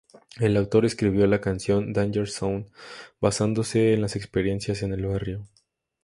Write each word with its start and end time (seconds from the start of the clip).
El 0.39 0.57
autor 0.57 0.85
escribió 0.85 1.27
la 1.27 1.41
canción 1.41 1.93
"Danger 1.93 2.27
Zone" 2.27 2.65
basándose 3.19 3.93
en 3.93 4.01
las 4.01 4.15
experiencias 4.15 4.81
en 4.81 4.93
el 4.93 5.05
barrio. 5.05 5.45